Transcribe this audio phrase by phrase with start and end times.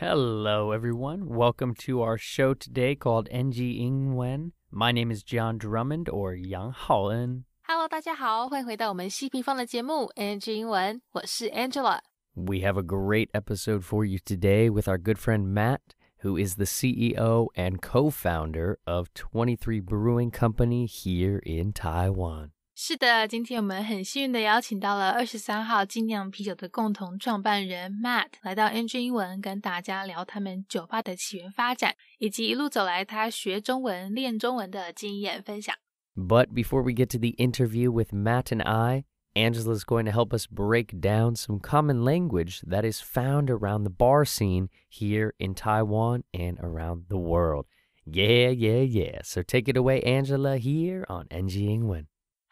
[0.00, 1.28] Hello, everyone.
[1.28, 4.52] Welcome to our show today called NG Ingwen.
[4.70, 7.44] My name is John Drummond or Yang Haoen.
[7.68, 12.00] Hello，大家好，欢迎回到我们西平方的节目 NG 英文，我是 Angela。
[12.34, 15.80] We have a great episode for you today with our good friend Matt,
[16.22, 22.52] who is the CEO and co founder of 23 Brewing Company here in Taiwan.
[22.74, 35.74] 是的，今天我们很幸运的邀请到了二十三号精酿啤酒的共同创办人 Matt 来到 NG 英文，跟大家聊他们酒吧的起源发展，以及一路走来他学中文、练中文的经验分享。
[36.16, 40.12] But before we get to the interview with Matt and I, Angela is going to
[40.12, 45.34] help us break down some common language that is found around the bar scene here
[45.38, 47.66] in Taiwan and around the world.
[48.04, 49.20] Yeah, yeah, yeah.
[49.22, 52.06] So take it away, Angela, here on NG 英文。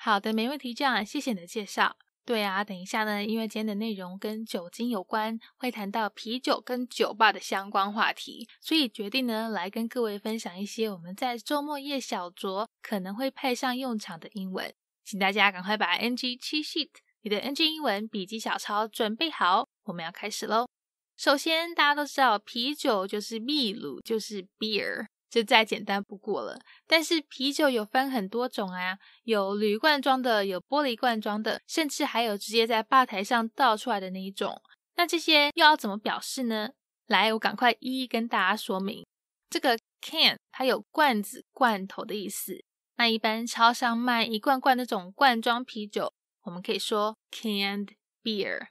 [0.05, 1.95] 好的，没问题，这样谢谢你的介绍。
[2.25, 14.74] 对啊，等一下呢，因为今天的内容跟酒精有关，会谈到啤酒跟酒吧的相关话题，所以决定呢来跟各位分享一些我们在周末夜小酌可能会派上用场的英文。
[15.05, 16.90] 请大家赶快把 NG 七 sheet
[17.21, 20.68] 你的 NG 英文笔记小抄准备好，我们要开始喽。
[21.15, 25.05] 首先，大家都知道啤酒就是秘鲁，就是 beer。
[25.34, 26.59] 就再简单不过了。
[26.85, 34.62] 但是啤酒有分很多种啊，有铝罐装的，有玻璃罐装的，甚至还有直接在吧台上倒出来的那一种。
[34.95, 36.70] 那这些又要怎么表示呢？
[37.07, 39.03] 来，我赶快一一跟大家说明。
[39.49, 42.63] 这个 can 它有罐子、罐头的意思。
[42.97, 48.68] 那一般超商卖一罐罐那种罐装啤酒，我们可以说 canned beer。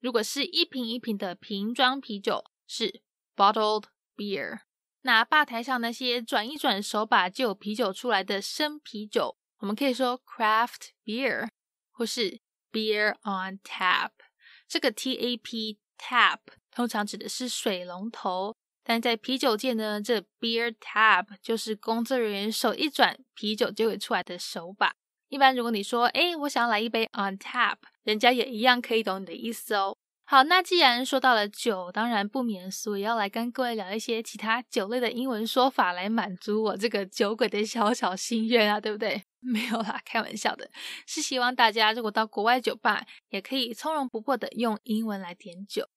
[0.00, 3.02] 如果是一瓶一瓶的瓶装啤酒，是
[3.36, 3.84] bottled
[4.16, 4.60] beer。
[5.02, 11.48] 那吧台上那些转一转手把就有啤酒出来的生啤酒，我们可以说 craft beer
[11.90, 12.40] 或是
[12.72, 14.10] beer on tap。
[14.66, 16.38] 这个 T A P tap
[16.70, 24.94] 通常指的是水龙头，但在啤酒界呢，这 beer tap 就是工作人员手一转，啤酒就会出来的手把。
[25.28, 29.97] 一般如果你说，哎，我想要来一杯 on tap，人家也一样可以懂你的意思哦。
[30.30, 39.22] 好，那既然说到了酒，当然不免俗，也要来跟各位聊一些其他酒类的英文说法，来满足我这个酒鬼的小小心愿啊，对不对？
[39.40, 40.70] 没有啦，开玩笑的，
[41.06, 45.88] 是希望大家如果到国外酒吧，也可以从容不迫的用英文来点酒。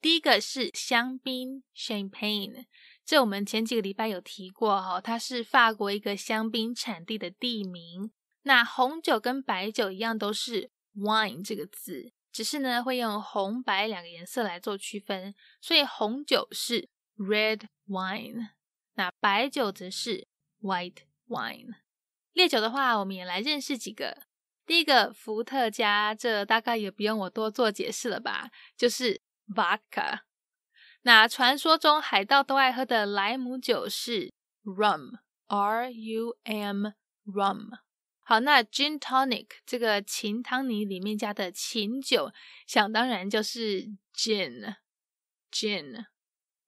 [0.00, 2.66] 第一个是香槟 （Champagne），
[3.04, 8.12] 这我们前几个礼拜有提过哈、它是法国一个香槟产地的地名。
[8.44, 12.12] 那红酒跟白酒一样，都是 wine 这个字。
[12.32, 18.48] 只是呢，会用红白两个颜色来做区分，所以红酒是 red wine，
[18.94, 20.26] 那白酒则是
[20.60, 21.74] white wine。
[22.32, 24.22] 烈酒的话，我们也来认识几个。
[24.64, 29.20] 第一个伏特加，这大概也不用我多做解释了吧，就是
[29.54, 30.20] vodka。
[31.02, 34.32] 那传说中海盗都爱喝的莱姆酒是
[34.64, 36.86] rum，r u m
[37.26, 37.70] rum。
[38.24, 42.32] 好，那 gin tonic 这个琴汤尼里面加的琴酒，
[42.66, 43.82] 想当然就是
[44.14, 44.76] gin
[45.50, 46.06] gin。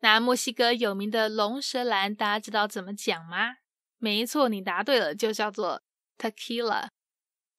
[0.00, 3.56] 那墨西哥有名的龙舌兰，大家知道怎么讲吗？
[3.98, 5.82] 没错，你答对了，就叫做
[6.18, 6.88] tequila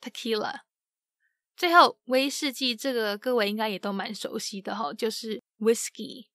[0.02, 0.60] tequila。
[1.56, 6.28] 最后威士忌这个各位应该也都蛮熟悉的哈、哦，就是 whisky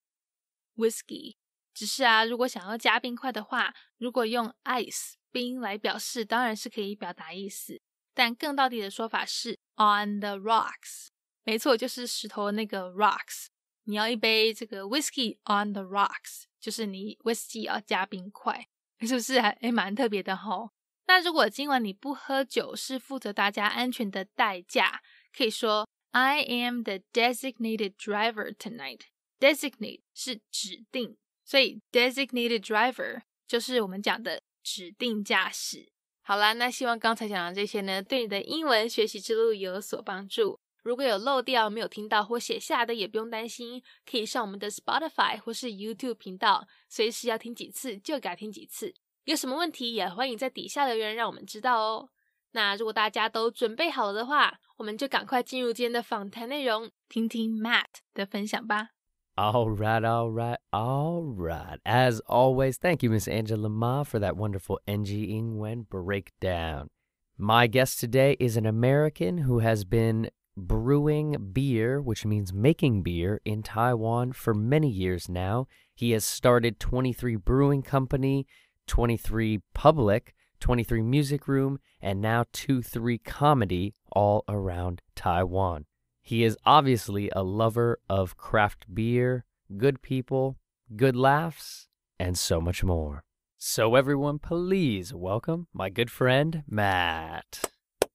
[0.76, 1.36] whisky。
[1.74, 7.80] 只是啊，如果想要加冰块的话，如果用 ice 冰来表示，当然是可以表达意思，
[8.14, 11.08] 但更到底的说法是 on the rocks。
[11.44, 13.46] 没错，就是石头那个 rocks。
[13.84, 18.68] 你要一杯这个 whiskey on the rocks，就是你 whiskey 要加冰块，
[19.00, 20.70] 是不是还诶蛮特别的吼？
[21.06, 25.02] 那如果今晚你不喝酒，是负责大家安全的代驾，
[25.36, 29.00] 可以说 I am the designated driver tonight。
[29.40, 31.16] designate 是指定。
[31.42, 35.92] 所以 designated driver 就是我们讲的指定驾驶。
[36.22, 40.60] 好啦，那希望刚才讲的这些呢，对你的英文学习之路有所帮助。
[40.82, 48.94] 如果有漏掉、没有听到或写下的，也不用担心，可以上我们的 Spotify 或是 YouTube 频道，随时要听几次就改听几次。
[49.24, 52.08] 有什么问题也欢迎在底下留言，让我们知道哦。
[52.52, 57.84] 那如果大家都准备好了的话，我们就赶快进入今天的访谈内容，听听 Matt
[58.14, 58.90] 的分享吧。
[59.38, 61.78] All right, all right, all right.
[61.86, 66.90] As always, thank you, Miss Angela Ma, for that wonderful NG Ingwen breakdown.
[67.38, 73.40] My guest today is an American who has been brewing beer, which means making beer,
[73.44, 75.66] in Taiwan for many years now.
[75.94, 78.46] He has started 23 Brewing Company,
[78.88, 85.86] 23 Public, 23 Music Room, and now 23 Comedy all around Taiwan.
[86.30, 89.44] He is obviously a lover of craft beer,
[89.76, 90.58] good people,
[90.94, 91.88] good laughs,
[92.20, 93.24] and so much more.
[93.58, 97.72] So, everyone, please welcome my good friend, Matt.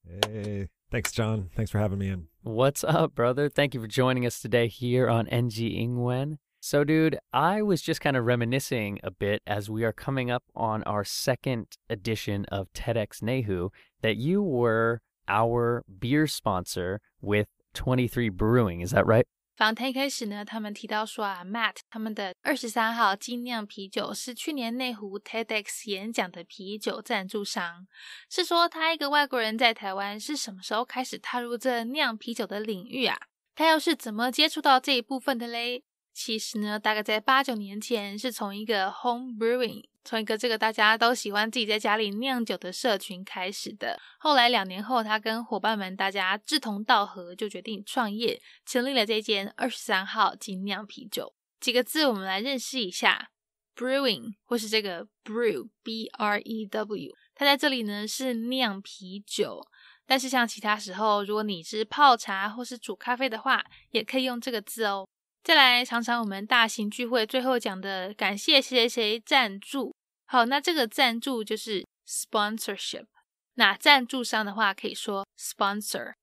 [0.07, 1.49] Hey, thanks, John.
[1.57, 2.27] Thanks for having me in.
[2.41, 3.49] What's up, brother?
[3.49, 6.37] Thank you for joining us today here on NG Ingwen.
[6.61, 10.45] So, dude, I was just kind of reminiscing a bit as we are coming up
[10.55, 13.71] on our second edition of TEDx Neihu
[14.01, 18.83] that you were our beer sponsor with 23 Brewing.
[18.83, 19.25] Is that right?
[19.55, 27.87] 访谈一开始呢，他们提到说啊，Matt 他们的二十三号精酿啤酒是去年内湖 TEDx 演讲的啤酒赞助商。
[28.29, 33.17] 是说他一个外国人在台湾是什么时候开始踏入这酿啤酒的领域啊？
[33.55, 35.83] 他又是怎么接触到这一部分的嘞？
[36.13, 43.99] 其实呢，大概在八九年前，是从一个 home brewing，从一个这个大家都喜欢自己在家里酿酒的社群开始的。
[44.19, 51.33] 后来两年后，他跟伙伴们大家志同道合，就决定创业，成立了这间二十三号精酿啤酒。
[51.59, 53.31] 几个字，我们来认识一下
[53.75, 59.65] brewing，或是这个 brew b r e w，它在这里呢是酿啤酒。
[60.05, 65.07] 但是像其他时候，如果你是泡茶或是煮咖啡的话，也可以用这个字哦。
[65.43, 69.94] 再来，常常我们大型聚会最后讲的感谢谁谁谁赞助。
[70.26, 73.06] 好，那这个赞助就是 sponsorship。
[73.54, 76.14] 那赞助商的话可以说 sponsor。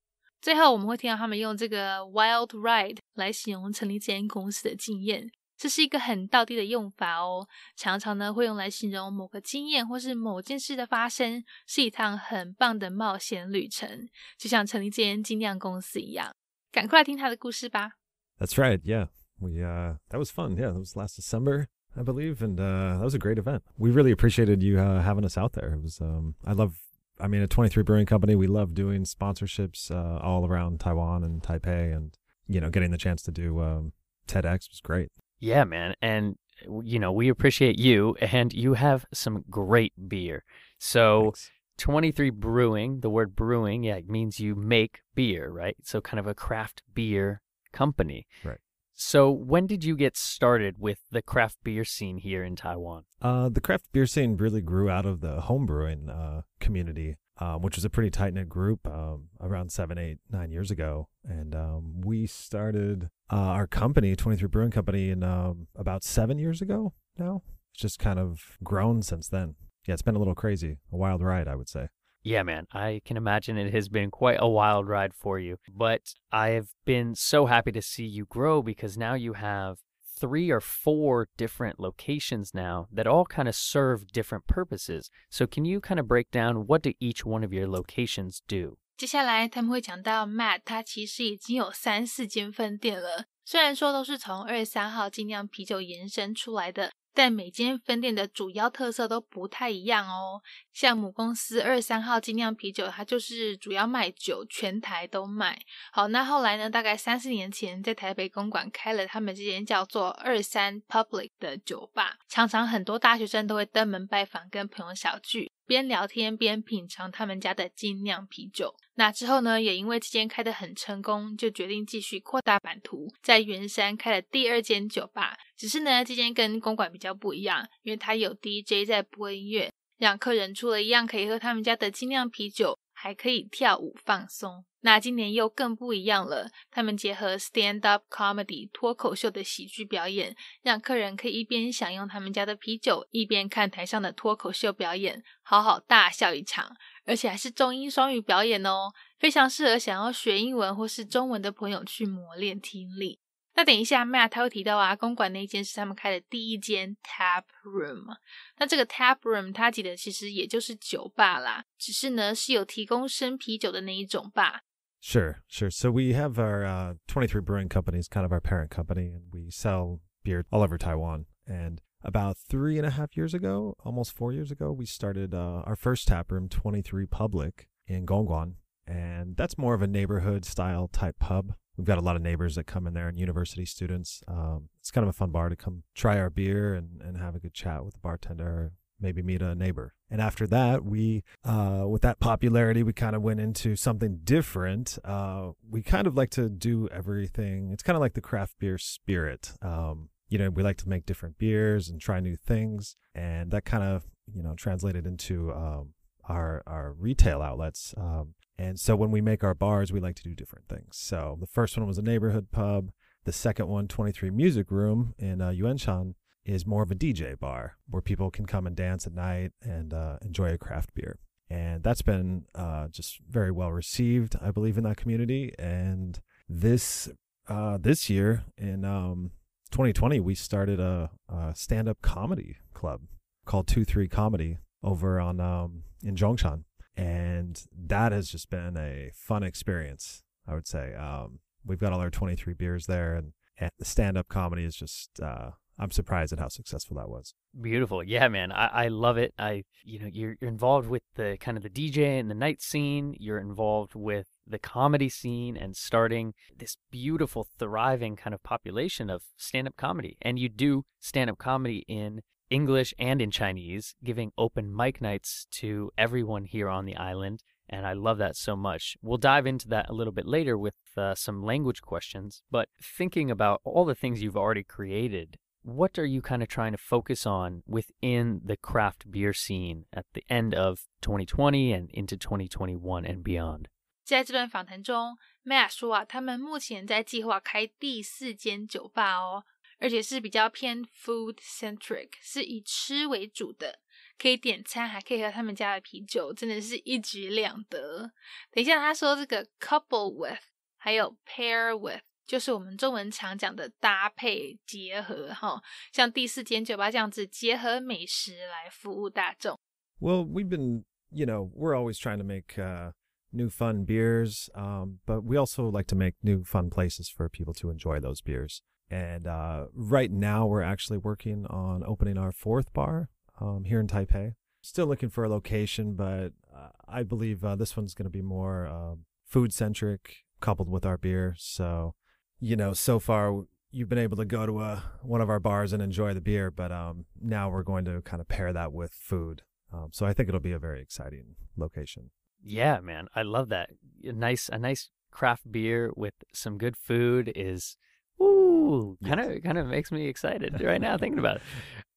[0.41, 7.47] 最后我们会听到他们用这个 wild ride 来形容成立这间公司的经验，这是一个很道地的用法哦。
[7.75, 14.07] 常常呢会用来形容某个经验或是某件事的发生，是一趟很棒的冒险旅程，
[14.37, 16.33] 就像成立这间精酿公司一样。
[16.71, 17.91] 赶快来听他的故事吧。
[18.39, 18.79] That's right.
[18.83, 19.09] Yeah.
[19.39, 20.55] We uh that was fun.
[20.55, 23.62] Yeah, that was last December, I believe, and uh that was a great event.
[23.78, 25.72] We really appreciated you uh, having us out there.
[25.74, 26.78] It was um I love
[27.20, 31.42] I mean, at 23 Brewing Company, we love doing sponsorships uh, all around Taiwan and
[31.42, 32.16] Taipei and
[32.48, 33.92] you know, getting the chance to do um
[34.26, 35.10] TEDx was great.
[35.38, 35.94] Yeah, man.
[36.00, 36.36] And
[36.82, 40.44] you know, we appreciate you and you have some great beer.
[40.78, 41.50] So Thanks.
[41.78, 45.76] 23 Brewing, the word brewing, yeah, it means you make beer, right?
[45.82, 47.42] So kind of a craft beer
[47.72, 48.26] company.
[48.44, 48.58] Right.
[48.94, 53.04] So when did you get started with the craft beer scene here in Taiwan?
[53.20, 57.76] Uh, the craft beer scene really grew out of the homebrewing uh, community, um, which
[57.76, 61.08] was a pretty tight knit group um, around seven, eight, nine years ago.
[61.24, 66.60] And um, we started uh, our company, 23 Brewing Company, in um, about seven years
[66.60, 67.42] ago now.
[67.72, 69.54] It's just kind of grown since then.
[69.86, 71.88] Yeah, it's been a little crazy, a wild ride, I would say.
[72.23, 75.57] Yeah, man, I can imagine it has been quite a wild ride for you.
[75.73, 79.77] But I've been so happy to see you grow because now you have
[80.19, 85.09] three or four different locations now that all kind of serve different purposes.
[85.29, 88.77] So can you kind of break down what do each one of your locations do?
[88.97, 93.25] 接下来他们会讲到 Matt，他其实已经有三四间分店了。
[93.45, 100.40] 虽然说都是从二十三号精酿啤酒延伸出来的， 但每间分店的主要特色都不太一样哦。
[100.72, 105.60] 像母公司二三号精酿啤酒，它就是主要卖酒，全台都卖。
[105.92, 106.70] 好，那后来呢？
[106.70, 118.74] 大概三四年前，在台北公馆开了他们这间叫做二三 Public 的酒吧，常常很多大学生都会登门拜访，跟朋友小聚，边聊天边品尝他们家的精酿啤酒。
[118.96, 125.34] 那之后呢，也因为这间开得很成功，就决定继续扩大版图，在圆山开了第二间酒吧。
[125.56, 129.72] 只是呢，这间跟公馆比较不一样，因为它有 DJ 在播音乐。
[129.96, 134.66] 让客人除了一样可以喝他们家的精酿啤酒，还可以跳舞放松。
[134.82, 146.76] 那今年又更不一样了，他们结合 stand up comedy 脱口秀的喜剧表演，让客人可以一边享用他们家的啤酒，一边看台上的脱口秀表演，好好大笑一场。
[147.04, 153.18] 而且还是中英双语表演哦，非常适合想要学英文或是中文的朋友去磨练听力。
[153.54, 158.16] 那等一下，Matt 他会提到啊，公馆那间是他们开的第一间 tap room。
[158.56, 164.62] 那这个 tap room 它指的其实也就是酒吧啦，只是呢是有提供生啤酒的那一种吧。
[165.04, 165.68] Sure, sure.
[165.68, 169.22] So we have our uh, 23 Brewing Company is kind of our parent company, and
[169.32, 171.26] we sell beer all over Taiwan.
[171.44, 175.62] And about three and a half years ago, almost four years ago, we started uh,
[175.66, 178.54] our first tap room, 23 Public, in Gongguan.
[178.86, 181.54] And that's more of a neighborhood style type pub.
[181.76, 184.22] We've got a lot of neighbors that come in there and university students.
[184.28, 187.34] Um, it's kind of a fun bar to come try our beer and, and have
[187.34, 188.70] a good chat with the bartender,
[189.02, 189.94] maybe meet a neighbor.
[190.10, 194.98] And after that, we, uh, with that popularity, we kind of went into something different.
[195.04, 197.70] Uh, we kind of like to do everything.
[197.72, 199.52] It's kind of like the craft beer spirit.
[199.62, 202.96] Um, you know, we like to make different beers and try new things.
[203.14, 205.94] And that kind of, you know, translated into um,
[206.28, 207.94] our, our retail outlets.
[207.96, 210.96] Um, and so when we make our bars, we like to do different things.
[210.96, 212.92] So the first one was a neighborhood pub.
[213.24, 216.14] The second one, 23 Music Room in uh, Yuanshan.
[216.44, 219.94] Is more of a DJ bar where people can come and dance at night and
[219.94, 221.18] uh, enjoy a craft beer.
[221.48, 225.54] And that's been uh, just very well received, I believe, in that community.
[225.58, 226.18] And
[226.48, 227.10] this
[227.48, 229.32] uh, this year in um,
[229.70, 233.02] 2020, we started a, a stand up comedy club
[233.44, 236.64] called Two Three Comedy over on um, in Zhongshan,
[236.96, 240.22] and that has just been a fun experience.
[240.46, 244.16] I would say um, we've got all our 23 beers there, and, and the stand
[244.16, 247.34] up comedy is just uh, I'm surprised at how successful that was.
[247.60, 248.02] Beautiful.
[248.02, 248.52] Yeah, man.
[248.52, 249.32] I, I love it.
[249.38, 252.62] I you know, you're you're involved with the kind of the DJ and the night
[252.62, 253.16] scene.
[253.18, 259.22] You're involved with the comedy scene and starting this beautiful, thriving kind of population of
[259.36, 260.16] stand up comedy.
[260.20, 265.46] And you do stand up comedy in English and in Chinese, giving open mic nights
[265.52, 267.42] to everyone here on the island.
[267.68, 268.96] And I love that so much.
[269.00, 272.42] We'll dive into that a little bit later with uh, some language questions.
[272.50, 276.71] But thinking about all the things you've already created what are you kind of trying
[276.71, 282.15] to focus on within the craft beer scene at the end of 2020 and into
[282.15, 283.67] 2021 and beyond?
[284.03, 289.43] 在这段访谈中，Matt 说啊，他们目前在计划开第四间酒吧哦，
[289.79, 293.79] 而且是比较偏 food centric，是以吃为主的，
[294.17, 298.11] 可以点餐，还可以喝他们家的啤酒，真的是一举两得。
[298.51, 300.41] 等一下他说这个 couple with，
[300.77, 302.03] 还有 pair with。
[302.31, 305.61] 就是我们中文常讲的搭配结合哈，
[305.93, 309.57] 像第四间酒吧这样子结合美食来服务大众。
[309.99, 312.91] Well, we've been, you know, we're always trying to make uh,
[313.31, 317.53] new fun beers, um, but we also like to make new fun places for people
[317.55, 318.61] to enjoy those beers.
[318.89, 323.09] And uh, right now, we're actually working on opening our fourth bar
[323.39, 324.35] um, here in Taipei.
[324.61, 328.21] Still looking for a location, but uh, I believe uh, this one's going to be
[328.21, 331.35] more um, food centric, coupled with our beer.
[331.37, 331.95] So
[332.42, 335.72] you know, so far you've been able to go to a one of our bars
[335.72, 338.92] and enjoy the beer, but um, now we're going to kind of pair that with
[338.92, 339.42] food.
[339.72, 342.10] Um, so I think it'll be a very exciting location.
[342.42, 343.70] Yeah, man, I love that.
[344.02, 347.76] A nice, a nice craft beer with some good food is,
[348.20, 351.42] ooh, kind of, kind of makes me excited right now thinking about it.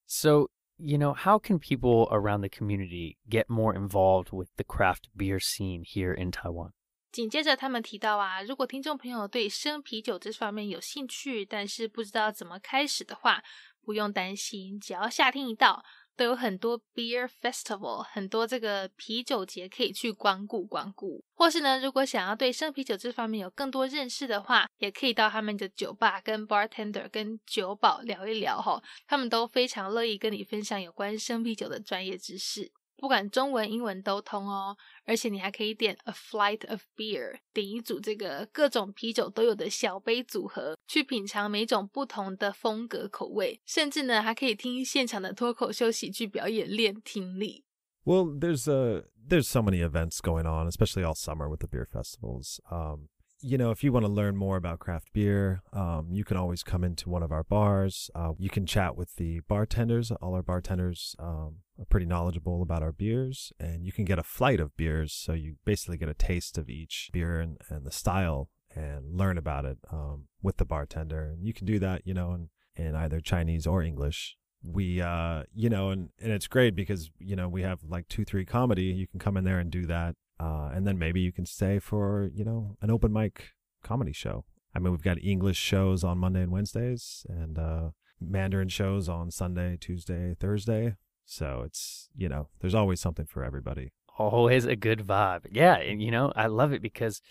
[0.08, 5.10] So, you know, how can people around the community get more involved with the craft
[5.18, 6.74] beer scene here in Taiwan?
[7.16, 13.42] 紧接着，他们提到啊，如果听众朋友对生啤酒这方面有兴趣，但是不知道怎么开始的话，
[13.82, 15.82] 不用担心，只要夏天一到，
[16.18, 21.24] 都有很多 beer festival，很多这个啤酒节可以去光顾光顾。
[21.36, 32.74] 或是呢，如果想要对生啤酒这方面有更多认识的话，也可以到他们的酒吧跟 bartender 跟酒保聊一聊哈，他们都非常乐意跟你分享有关生啤酒的专业知识。
[32.97, 34.77] 不管中文、英文都通哦，
[35.07, 47.65] 而且你还可以点 a flight of beer，点一组这个各种啤酒都有的小杯组合，去品尝每种不同的风格口味，甚至呢还可以听现场的脱口秀喜剧表演练听力。
[48.05, 52.61] Well, there's a there's so many events going on, especially all summer with the beer festivals.
[52.71, 53.09] Um,
[53.46, 56.64] you know, if you want to learn more about craft beer, um, you can always
[56.64, 58.10] come into one of our bars.
[58.16, 60.10] Uh, you can chat with the bartenders.
[60.10, 64.24] All our bartenders um, are pretty knowledgeable about our beers, and you can get a
[64.24, 65.14] flight of beers.
[65.14, 69.38] So you basically get a taste of each beer and, and the style and learn
[69.38, 71.26] about it um, with the bartender.
[71.26, 74.38] And you can do that, you know, in, in either Chinese or English.
[74.64, 78.26] We, uh, you know, and, and it's great because, you know, we have like two,
[78.26, 78.86] three comedy.
[78.86, 81.80] You can come in there and do that uh, and then maybe you can stay
[81.80, 84.46] for, you know, an open mic comedy show.
[84.74, 87.90] I mean, we've got English shows on Monday and Wednesdays and uh,
[88.20, 90.96] Mandarin shows on Sunday, Tuesday, Thursday.
[91.26, 93.94] So it's, you know, there's always something for everybody.
[94.18, 95.46] Always a good vibe.
[95.52, 95.78] Yeah.
[95.78, 97.22] And, you know, I love it because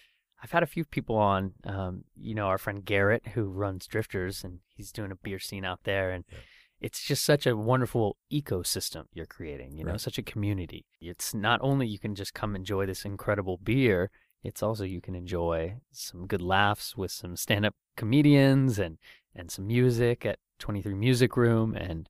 [0.42, 4.42] I've had a few people on, um, you know, our friend Garrett who runs Drifters
[4.42, 6.10] and he's doing a beer scene out there.
[6.10, 6.38] And, yeah
[6.80, 10.00] it's just such a wonderful ecosystem you're creating, you know, right.
[10.00, 10.84] such a community.
[11.00, 14.10] It's not only you can just come enjoy this incredible beer,
[14.42, 18.98] it's also you can enjoy some good laughs with some stand-up comedians and
[19.34, 22.08] and some music at 23 Music Room and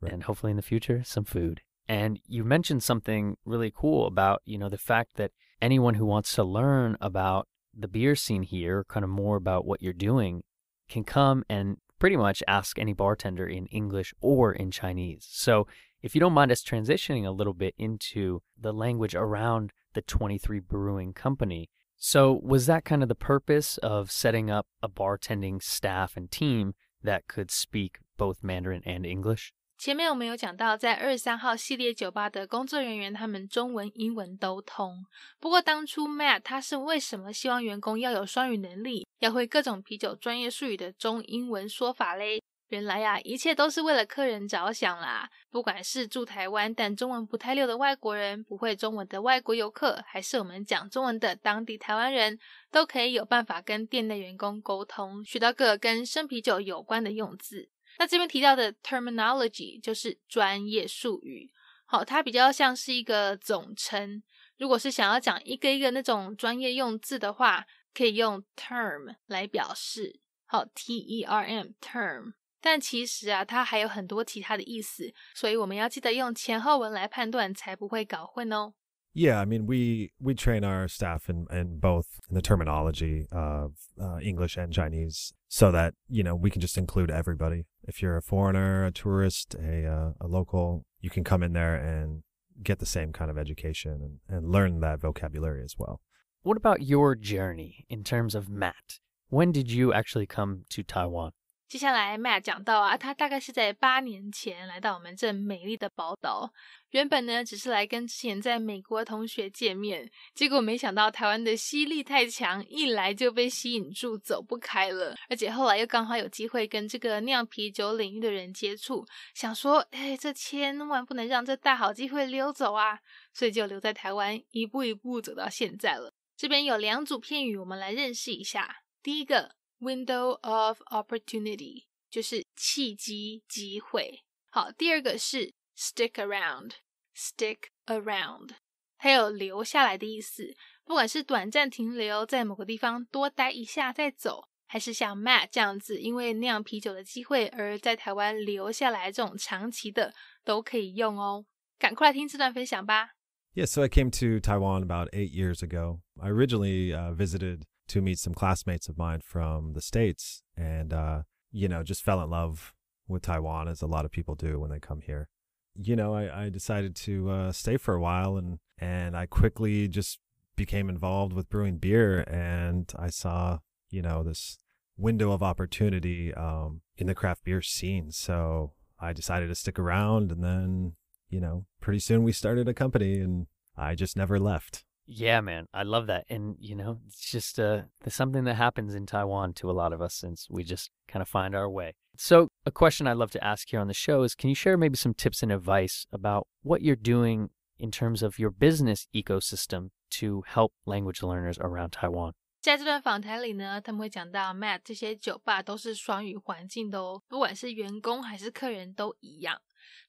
[0.00, 0.12] right.
[0.12, 1.60] and hopefully in the future some food.
[1.88, 5.30] And you mentioned something really cool about, you know, the fact that
[5.62, 9.82] anyone who wants to learn about the beer scene here, kind of more about what
[9.82, 10.42] you're doing,
[10.88, 15.25] can come and pretty much ask any bartender in English or in Chinese.
[15.29, 15.67] So
[16.01, 20.59] if you don't mind us transitioning a little bit into the language around the 23
[20.59, 21.69] Brewing Company.
[21.95, 26.73] So was that kind of the purpose of setting up a bartending staff and team
[27.01, 29.53] that could speak both Mandarin and English?
[29.77, 35.05] 前面我们有讲到，在二十三号系列酒吧的工作人员，他们中文、英文都通。
[35.39, 42.40] 不过当初 Matt 他是为什么希望员工要有双语能力， 要会各种啤酒专业术语的中英文说法嘞？
[42.68, 45.30] 原来呀，一切都是为了客人着想啦！
[45.50, 52.38] 不管是住台湾但中文不太溜的外国人，不会中文的外国游客，还是我们讲中文的当地台湾人，
[52.70, 57.70] 都可以有办法跟店内员工沟通，学到个跟生啤酒有关的用字。
[57.98, 61.50] 那这边提到的 terminology 就是专业术语，
[61.86, 64.22] 好，它比较像是一个总称。
[64.58, 72.33] 如果是想要讲一个一个那种专业用字的话，可以用 term 来表示，好，T E R M term。
[72.61, 78.73] 但其实啊，它还有很多其他的意思，所以我们要记得用前后文来判断，才不会搞混哦。
[79.15, 84.19] Yeah, I mean, we we train our staff in, in both in the terminology of uh,
[84.19, 87.65] English and Chinese, so that you know we can just include everybody.
[87.83, 91.75] If you're a foreigner, a tourist, a uh, a local, you can come in there
[91.75, 92.23] and
[92.63, 96.01] get the same kind of education and, and learn that vocabulary as well.
[96.48, 99.00] What about your journey in terms of Matt?
[99.28, 101.32] When did you actually come to Taiwan?
[101.68, 106.50] 接下来，Matt 讲到啊，他大概是在八年前来到我们这美丽的宝岛。
[106.92, 115.14] 原本呢，只是来跟之前在美国同学见面，结果没想到台湾的吸力太强，一来就被吸引住，走不开了。
[115.28, 122.98] 而且后来又刚好有机会跟这个酿啤酒领域的人接触，想说，哎，这千万不能让这大好机会溜走啊！
[123.34, 126.14] 所以就留在台湾，一步一步走到现在了。
[126.38, 128.84] 这边有两组片语，我们来认识一下。
[129.02, 129.58] 第一个。
[129.80, 134.24] Window of opportunity 就是契机机会。
[134.50, 138.56] 好，第二个是 stick around，stick around，
[138.96, 140.56] 它有留下来的意思。
[140.84, 151.46] 不管是短暂停留在某个地方多待一下再走，还是像 Matt 这样子因为酿啤酒的机会而在台湾留下来这种长期的，都可以用哦。
[151.78, 153.10] 赶快来听这段分享吧。
[153.54, 156.00] Yeah, so I came to Taiwan about eight years ago.
[156.20, 161.22] I originally uh, visited to meet some classmates of mine from the States and, uh,
[161.50, 162.72] you know, just fell in love
[163.08, 165.28] with Taiwan as a lot of people do when they come here.
[165.74, 169.88] You know, I, I decided to uh, stay for a while and, and I quickly
[169.88, 170.18] just
[170.54, 173.58] became involved with brewing beer and I saw,
[173.90, 174.58] you know, this
[174.96, 178.12] window of opportunity um, in the craft beer scene.
[178.12, 180.92] So I decided to stick around and then,
[181.29, 184.85] you know, pretty soon we started a company and I just never left.
[185.05, 186.23] Yeah, man, I love that.
[186.29, 190.01] And, you know, it's just uh, something that happens in Taiwan to a lot of
[190.01, 191.93] us since we just kind of find our way.
[192.15, 194.77] So, a question I'd love to ask here on the show is can you share
[194.77, 199.89] maybe some tips and advice about what you're doing in terms of your business ecosystem
[200.11, 202.33] to help language learners around Taiwan?
[202.61, 209.59] 在这段访谈里呢，他们会讲到 Matt 这些酒吧都是双语环境的哦，不管是员工还是客人都一样。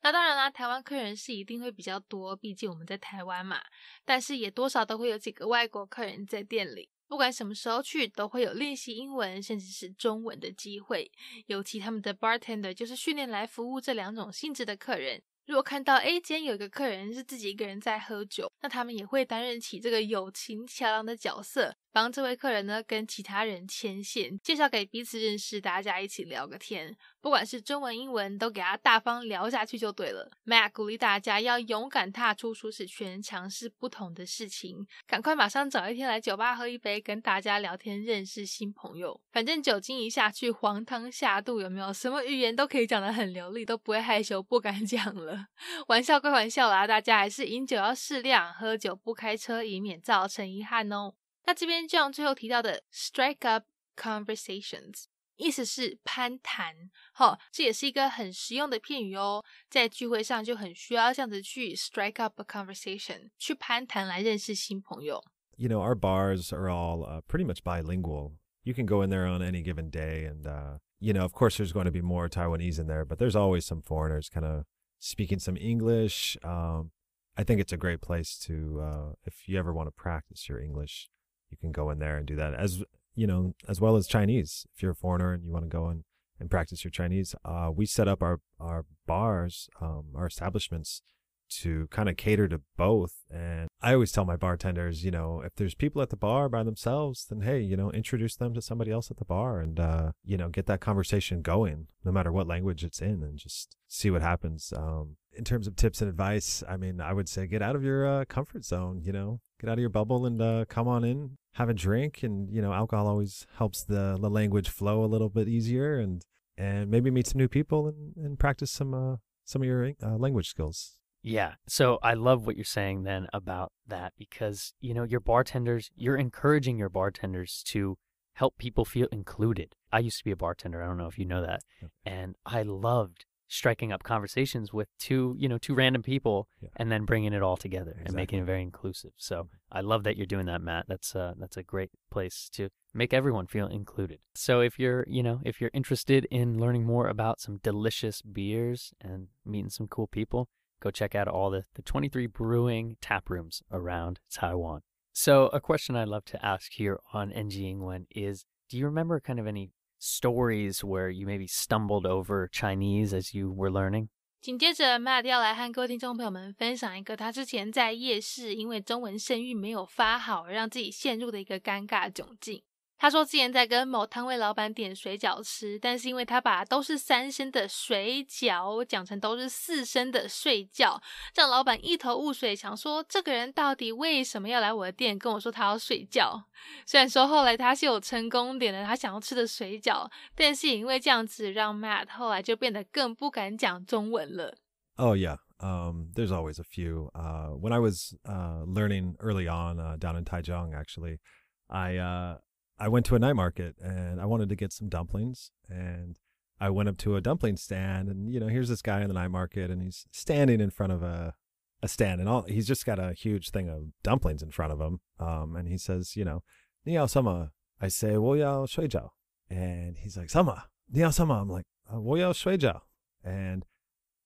[0.02, 3.62] 那当然啦，台湾客人是一定会比较多，毕竟我们在台湾嘛。
[4.06, 11.12] 但是也多少都会有几个外国客人在店里，不管什么时候去，都会有练习英文甚至是中文的机会。
[11.48, 15.22] 尤其他们的 bartender 就是训练来服务这两种性质的客人。
[15.46, 21.76] 如果看到 A 间有一个客人是自己一个人在喝酒，那他们也会担任起这个友情桥梁的角色。
[21.92, 30.30] 帮这位客人呢跟其他人牵线，介绍给彼此认识，大家一起聊个天，不管是中文英文都给他大方聊下去就对了。
[30.44, 39.20] Mac 鼓励大家要勇敢踏出舒适圈，尝试不同的事情，赶快马上找一天来酒吧喝一杯，跟大家聊天，认识新朋友。
[39.32, 41.92] 反正酒精一下去，黄汤下肚，有没有？
[41.92, 45.48] 什么语言都可以讲得很流利，都不会害羞不敢 讲了。
[45.88, 51.14] 玩笑归玩笑啦，大家还是饮酒要适量，喝酒不开车，以免造成遗憾哦。
[51.45, 53.65] 那这边 John 最后提到的 strike up
[53.97, 55.05] conversations，
[55.37, 59.45] 意思是攀谈，好，这也是一个很实用的片语哦。
[59.69, 65.23] 在聚会上就很需要这样子去 strike up a conversation，去攀谈来认识新朋友。
[65.57, 68.33] You know, our bars are all uh, pretty much bilingual.
[68.63, 71.59] You can go in there on any given day, and uh, you know, of course,
[71.59, 74.65] there's going to be more Taiwanese in there, but there's always some foreigners kind of
[74.99, 76.39] speaking some English.
[76.43, 76.91] Um,
[77.37, 80.61] I think it's a great place to, uh, if you ever want to practice your
[80.61, 81.11] English,
[81.52, 82.84] you can go in there and do that as
[83.16, 84.66] you know as well as chinese.
[84.76, 86.04] If you're a foreigner and you want to go in
[86.40, 91.02] and practice your chinese uh, we set up our our bars um, our establishments
[91.50, 93.14] to kind of cater to both.
[93.32, 96.64] And i always tell my bartenders you know if there's people at the bar by
[96.64, 100.12] themselves then hey you know introduce them to somebody else at the bar and uh,
[100.24, 104.10] you know get that conversation going no matter what language it's in and just see
[104.10, 104.74] what happens.
[104.76, 107.84] Um, in terms of tips and advice i mean i would say get out of
[107.84, 111.04] your uh, comfort zone you know get out of your bubble and uh, come on
[111.04, 115.08] in, have a drink, and you know, alcohol always helps the the language flow a
[115.08, 116.24] little bit easier, and
[116.58, 120.18] and maybe meet some new people and, and practice some uh, some of your uh,
[120.18, 120.98] language skills.
[121.22, 121.56] Yeah.
[121.68, 126.18] So I love what you're saying then about that because you know your bartenders, you're
[126.18, 127.98] encouraging your bartenders to
[128.34, 129.76] help people feel included.
[129.92, 130.82] I used to be a bartender.
[130.82, 131.62] I don't know if you know that.
[132.06, 136.70] And I loved striking up conversations with two, you know, two random people Yeah.
[136.78, 139.12] and then bringing it all together and making it very inclusive.
[139.18, 140.86] So I love that you're doing that, Matt.
[140.88, 144.20] That's uh, that's a great place to make everyone feel included.
[144.36, 148.94] So if you're, you know, if you're interested in learning more about some delicious beers
[149.02, 150.48] and meeting some cool people,
[150.80, 154.82] go check out all the, the 23 brewing tap rooms around Taiwan.
[155.12, 159.20] So a question I'd love to ask here on NG Ingwen is, do you remember
[159.20, 164.08] kind of any stories where you maybe stumbled over Chinese as you were learning?
[164.42, 172.64] 紧接着，Matt 要来和各位听众朋友们分享一个他之前在夜市因为中文声誉没有发好，而让自己陷入的一个尴尬窘境。
[173.00, 181.02] 他说之前在跟某摊位老板点水饺吃，但是因为他把都是三升的水饺讲成都是四升的睡觉，
[181.34, 186.44] 让老板一头雾水，想说这个人到底为什么要来我的店跟我说他要睡觉？
[186.86, 194.58] 虽然说后来他是有成功点了他想要吃的水饺，但是也因为这样子，让 Matt 后来就变得更不敢讲中文了。
[194.98, 195.38] Oh yeah.
[195.62, 197.10] Um, there's always a few.
[197.14, 201.20] Uh, when I was uh, learning early on uh, down in Taichung, actually,
[201.68, 202.38] I uh,
[202.80, 206.18] I went to a night market and I wanted to get some dumplings and
[206.60, 209.14] I went up to a dumpling stand and you know here's this guy in the
[209.14, 211.34] night market and he's standing in front of a
[211.82, 214.82] a stand and all he's just got a huge thing of dumplings in front of
[214.82, 216.44] him um and he says you know
[216.86, 217.52] niao sama.
[217.82, 219.10] I say wo yao shui jiao.
[219.50, 221.42] And he's like sama niao sama.
[221.42, 222.82] I'm like wo yao shui jiao.
[223.24, 223.66] And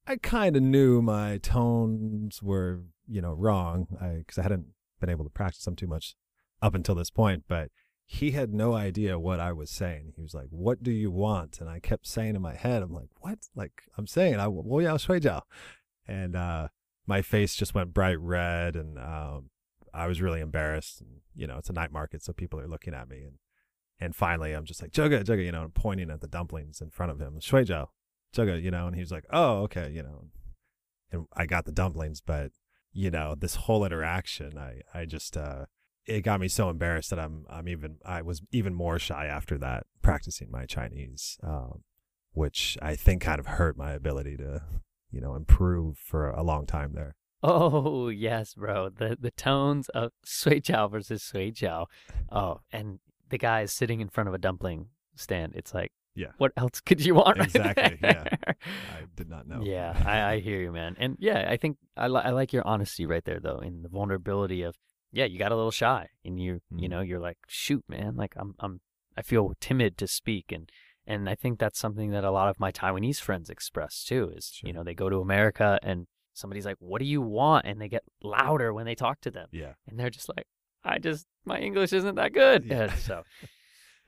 [0.08, 3.88] I kind of knew my tones were you know wrong
[4.20, 4.68] because I hadn't
[5.00, 6.16] been able to practice them too much
[6.62, 7.70] up until this point but
[8.06, 10.14] he had no idea what I was saying.
[10.16, 12.94] He was like, "What do you want?" And I kept saying in my head, "I'm
[12.94, 13.40] like, what?
[13.56, 15.42] Like, I'm saying, I will yao shui jiao,"
[16.08, 16.68] and uh,
[17.08, 19.50] my face just went bright red, and um,
[19.94, 21.02] I was really embarrassed.
[21.02, 23.38] And, you know, it's a night market, so people are looking at me, and
[24.00, 26.90] and finally, I'm just like, "Juga, juga," you know, and pointing at the dumplings in
[26.90, 27.88] front of him, shui jiao,
[28.34, 30.26] juga," you know, and he was like, "Oh, okay," you know,
[31.12, 32.52] and I got the dumplings, but
[32.92, 35.66] you know, this whole interaction, I I just uh
[36.06, 39.58] it got me so embarrassed that I'm I'm even I was even more shy after
[39.60, 41.84] that practicing my Chinese, um,
[42.34, 44.62] which I think kind of hurt my ability to
[45.12, 47.16] you know improve for a long time there.
[47.42, 48.90] Oh yes, bro.
[48.90, 51.88] The the tones of Sui Chao versus Sui Chao.
[52.32, 55.54] Oh, and the guy is sitting in front of a dumpling stand.
[55.56, 56.28] It's like yeah.
[56.38, 57.40] What else could you want?
[57.40, 57.98] Exactly.
[58.02, 58.54] Right yeah.
[58.66, 59.62] I did not know.
[59.64, 60.96] Yeah, I, I hear you, man.
[61.00, 63.90] And yeah, I think I, li- I like your honesty right there, though, in the
[63.90, 64.76] vulnerability of
[65.14, 66.92] yeah, you got a little shy, and you, you Mhm.
[66.92, 68.82] know, you're like, shoot, man, like I'm, I'm,
[69.16, 70.70] I feel timid to speak, and
[71.06, 74.32] and I think that's something that a lot of my Taiwanese friends express too.
[74.36, 77.80] Is you know they go to America and somebody's like, what do you want, and
[77.80, 79.74] they get louder when they talk to them, yeah.
[79.88, 80.48] and they're just like,
[80.84, 82.84] I just my English isn't that good, Yeah.
[82.84, 83.24] And so.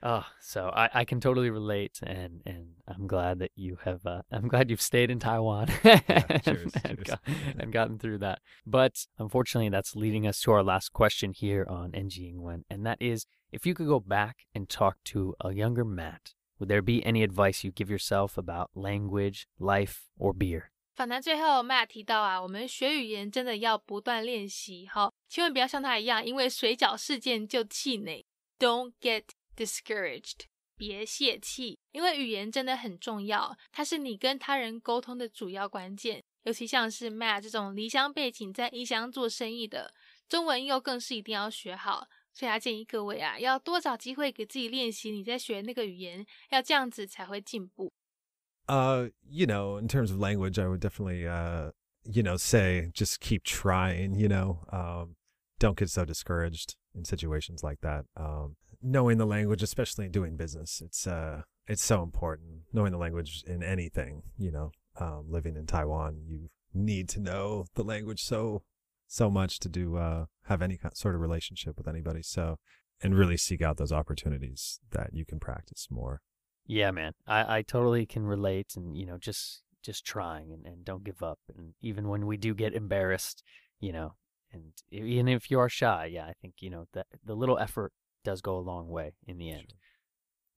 [0.02, 4.04] Oh, so I, I can totally relate, and and I'm glad that you have.
[4.04, 7.06] Uh, I'm glad you've stayed in Taiwan yeah, and, cheers, and, cheers.
[7.06, 7.20] Got,
[7.58, 8.40] and, gotten through that.
[8.66, 13.00] But unfortunately, that's leading us to our last question here on NG Ingwen, and that
[13.00, 17.04] is: if you could go back and talk to a younger Matt, would there be
[17.04, 20.70] any advice you give yourself about language, life, or beer?
[20.94, 28.26] 反弹最后，Matt 提到啊，我们学语言真的要不断练习，好，千万不要像他一样，因为水饺事件就气馁。
[28.58, 29.24] Don't get
[29.55, 30.45] discouraged，
[30.77, 36.23] 别泄气，因为语言真的很重要，它是你跟他人沟通的主要关键。
[36.43, 39.93] 尤其像是 Matt 这种离乡背景，在异乡做生意的，
[40.27, 42.07] 中文又更是一定要学好。
[42.33, 47.91] 所以他建议各位啊，要多找机会给自己练习你在学那个语言，要这样子才会进步。
[48.67, 53.19] Uh, you know, in terms of language, I would definitely, uh, you know, say just
[53.19, 54.15] keep trying.
[54.15, 55.15] You know, um,
[55.59, 58.05] don't get so discouraged in situations like that.
[58.15, 58.55] Um,
[58.86, 62.62] knowing the language, especially doing business, it's uh, it's so important.
[62.72, 67.66] Knowing the language in anything, you know, um, living in Taiwan, you need to know
[67.74, 68.62] the language so
[69.08, 72.22] so much to do uh, have any sort of relationship with anybody.
[72.22, 72.58] So,
[73.02, 76.20] and really seek out those opportunities that you can practice more.
[76.66, 80.84] Yeah, man, I, I totally can relate, and you know, just just trying and, and
[80.84, 83.42] don't give up, and even when we do get embarrassed,
[83.80, 84.14] you know,
[84.52, 87.92] and even if you are shy, yeah, I think you know that the little effort
[88.26, 89.72] does go a long way in the end.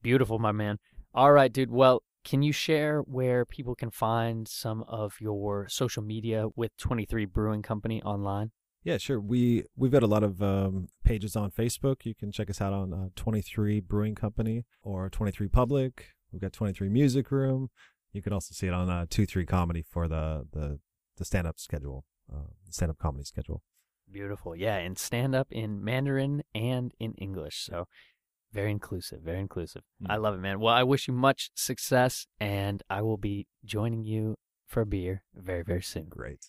[0.02, 0.80] Beautiful, my man.
[1.14, 1.70] All right, dude.
[1.72, 7.26] Well, can you share where people can find some of your social media with 23
[7.26, 8.52] Brewing Company online?
[8.84, 9.20] Yeah, sure.
[9.20, 12.06] We we've got a lot of um, pages on Facebook.
[12.06, 16.08] You can check us out on uh, 23 Brewing Company or 23 Public.
[16.32, 17.70] We've got 23 Music Room.
[18.14, 20.80] You can also see it on uh, 23 Comedy for the the
[21.18, 23.62] the stand up schedule, uh, stand up comedy schedule.
[24.12, 24.56] Beautiful.
[24.56, 27.66] Yeah, and stand up in Mandarin and in English.
[27.66, 27.88] So
[28.52, 29.84] Very inclusive, very inclusive.
[30.04, 30.12] Mm.
[30.12, 30.60] I love it, man.
[30.60, 35.24] Well, I wish you much success, and I will be joining you for a beer
[35.36, 36.06] very, very soon.
[36.10, 36.48] Great.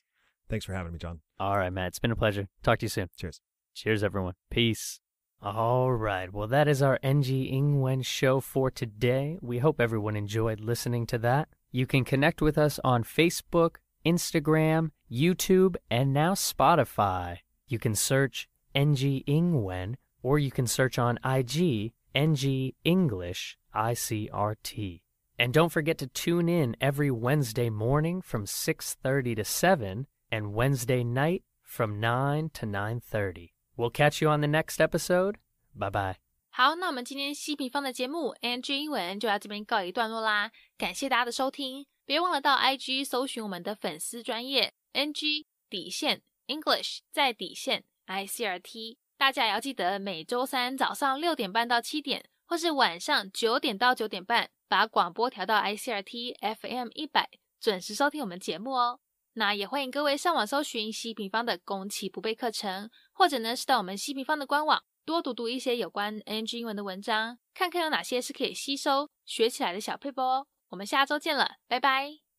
[0.48, 1.20] Thanks for having me, John.
[1.38, 1.88] All right, Matt.
[1.88, 2.48] It's been a pleasure.
[2.62, 3.08] Talk to you soon.
[3.16, 3.40] Cheers.
[3.74, 4.34] Cheers, everyone.
[4.50, 5.00] Peace.
[5.42, 6.32] All right.
[6.32, 9.38] Well, that is our NG Ingwen show for today.
[9.40, 11.48] We hope everyone enjoyed listening to that.
[11.70, 17.38] You can connect with us on Facebook, Instagram, YouTube, and now Spotify.
[17.69, 25.01] You can search NG Ingwen or you can search on IG NG English ICRT.
[25.37, 31.03] And don't forget to tune in every Wednesday morning from 6:30 to 7 and Wednesday
[31.03, 33.51] night from 9 to 9:30.
[33.75, 35.35] We'll catch you on the next episode.
[35.73, 36.15] Bye bye.
[36.51, 58.98] 好，那我们今天西平方的节目 NG 英文就到这边告一段落啦，感谢大家的收听，别忘了到 IG 搜寻我们的粉丝专业 NG 底线 English 在底线 ICRT，大家也要记得每周三早上六点半到七点，或是晚上九点到九点半，把广播调到 ICRT FM 一百，准时收听我们节目哦。
[59.34, 64.82] 那也欢迎各位上网搜寻西平方的攻其不备课程，或者呢是到我们西平方的官网。
[65.04, 70.46] 多读读一些有关 NG 英文的文章，看看有哪些是可以吸收学起来的小配波哦。
[70.68, 72.29] 我们下周见了，拜拜。